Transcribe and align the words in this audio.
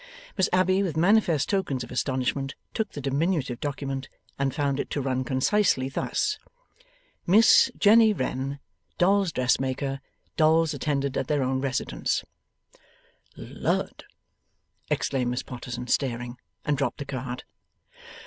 Miss 0.35 0.49
Abbey, 0.51 0.81
with 0.81 0.97
manifest 0.97 1.47
tokens 1.47 1.83
of 1.83 1.91
astonishment, 1.91 2.55
took 2.73 2.89
the 2.93 3.01
diminutive 3.01 3.59
document, 3.59 4.09
and 4.39 4.51
found 4.51 4.79
it 4.79 4.89
to 4.89 4.99
run 4.99 5.23
concisely 5.23 5.89
thus: 5.89 6.39
MISS 7.27 7.69
JENNY 7.77 8.11
WREN 8.13 8.59
DOLLS' 8.97 9.31
DRESSMAKER. 9.31 10.01
Dolls 10.37 10.73
attended 10.73 11.17
at 11.17 11.27
their 11.27 11.43
own 11.43 11.61
residences. 11.61 12.23
'Lud!' 13.37 14.05
exclaimed 14.89 15.29
Miss 15.29 15.43
Potterson, 15.43 15.85
staring. 15.85 16.39
And 16.65 16.75
dropped 16.75 16.97
the 16.97 17.05
card. 17.05 17.43